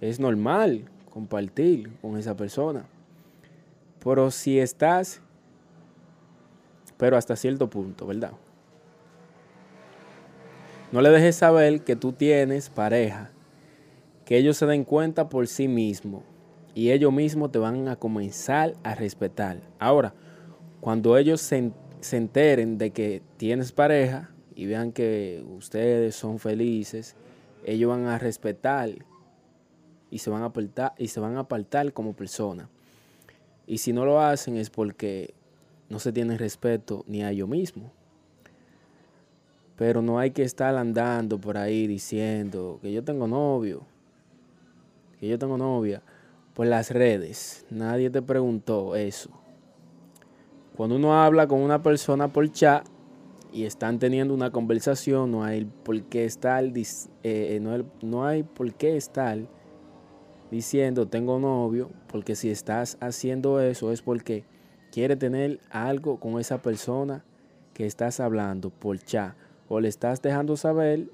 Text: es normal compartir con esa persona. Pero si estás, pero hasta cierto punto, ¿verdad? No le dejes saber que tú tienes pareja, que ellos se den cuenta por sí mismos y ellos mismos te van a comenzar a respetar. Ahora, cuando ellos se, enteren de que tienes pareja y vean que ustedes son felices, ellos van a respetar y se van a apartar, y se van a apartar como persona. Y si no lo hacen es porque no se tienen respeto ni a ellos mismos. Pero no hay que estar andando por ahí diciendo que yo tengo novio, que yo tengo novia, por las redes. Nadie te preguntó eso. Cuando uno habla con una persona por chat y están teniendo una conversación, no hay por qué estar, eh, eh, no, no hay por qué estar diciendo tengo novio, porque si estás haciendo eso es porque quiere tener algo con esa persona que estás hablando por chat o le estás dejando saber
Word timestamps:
es 0.00 0.20
normal 0.20 0.84
compartir 1.10 1.90
con 2.00 2.16
esa 2.16 2.36
persona. 2.36 2.84
Pero 4.02 4.30
si 4.30 4.58
estás, 4.58 5.20
pero 6.96 7.16
hasta 7.16 7.36
cierto 7.36 7.68
punto, 7.68 8.06
¿verdad? 8.06 8.32
No 10.90 11.02
le 11.02 11.10
dejes 11.10 11.36
saber 11.36 11.82
que 11.82 11.96
tú 11.96 12.12
tienes 12.12 12.70
pareja, 12.70 13.30
que 14.24 14.38
ellos 14.38 14.56
se 14.56 14.66
den 14.66 14.84
cuenta 14.84 15.28
por 15.28 15.46
sí 15.46 15.68
mismos 15.68 16.22
y 16.74 16.92
ellos 16.92 17.12
mismos 17.12 17.50
te 17.50 17.58
van 17.58 17.88
a 17.88 17.96
comenzar 17.96 18.74
a 18.84 18.94
respetar. 18.94 19.60
Ahora, 19.78 20.14
cuando 20.80 21.18
ellos 21.18 21.40
se, 21.40 21.72
enteren 22.12 22.78
de 22.78 22.90
que 22.90 23.20
tienes 23.36 23.72
pareja 23.72 24.30
y 24.54 24.66
vean 24.66 24.92
que 24.92 25.44
ustedes 25.56 26.14
son 26.14 26.38
felices, 26.38 27.16
ellos 27.64 27.90
van 27.90 28.06
a 28.06 28.18
respetar 28.18 28.90
y 30.10 30.18
se 30.18 30.30
van 30.30 30.42
a 30.42 30.46
apartar, 30.46 30.94
y 30.98 31.08
se 31.08 31.20
van 31.20 31.36
a 31.36 31.40
apartar 31.40 31.92
como 31.92 32.14
persona. 32.14 32.68
Y 33.66 33.78
si 33.78 33.92
no 33.92 34.04
lo 34.04 34.20
hacen 34.20 34.56
es 34.56 34.70
porque 34.70 35.34
no 35.88 35.98
se 35.98 36.12
tienen 36.12 36.38
respeto 36.38 37.04
ni 37.06 37.22
a 37.22 37.30
ellos 37.30 37.48
mismos. 37.48 37.90
Pero 39.76 40.02
no 40.02 40.18
hay 40.18 40.30
que 40.30 40.42
estar 40.42 40.74
andando 40.76 41.38
por 41.38 41.56
ahí 41.56 41.86
diciendo 41.86 42.78
que 42.82 42.92
yo 42.92 43.04
tengo 43.04 43.28
novio, 43.28 43.82
que 45.20 45.28
yo 45.28 45.38
tengo 45.38 45.56
novia, 45.56 46.02
por 46.54 46.66
las 46.66 46.90
redes. 46.90 47.64
Nadie 47.70 48.10
te 48.10 48.22
preguntó 48.22 48.96
eso. 48.96 49.30
Cuando 50.76 50.96
uno 50.96 51.20
habla 51.20 51.46
con 51.46 51.60
una 51.60 51.82
persona 51.82 52.32
por 52.32 52.50
chat 52.50 52.86
y 53.52 53.64
están 53.64 53.98
teniendo 53.98 54.34
una 54.34 54.50
conversación, 54.50 55.30
no 55.30 55.44
hay 55.44 55.64
por 55.64 56.00
qué 56.04 56.24
estar, 56.24 56.64
eh, 56.64 56.82
eh, 57.22 57.58
no, 57.60 57.84
no 58.02 58.26
hay 58.26 58.42
por 58.42 58.72
qué 58.74 58.96
estar 58.96 59.38
diciendo 60.50 61.06
tengo 61.06 61.38
novio, 61.38 61.90
porque 62.10 62.34
si 62.34 62.50
estás 62.50 62.96
haciendo 63.00 63.60
eso 63.60 63.92
es 63.92 64.02
porque 64.02 64.44
quiere 64.90 65.16
tener 65.16 65.60
algo 65.70 66.18
con 66.18 66.40
esa 66.40 66.62
persona 66.62 67.24
que 67.74 67.86
estás 67.86 68.20
hablando 68.20 68.70
por 68.70 68.98
chat 68.98 69.34
o 69.68 69.80
le 69.80 69.88
estás 69.88 70.22
dejando 70.22 70.56
saber 70.56 71.08